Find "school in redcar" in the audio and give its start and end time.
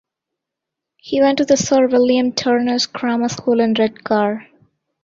3.29-4.47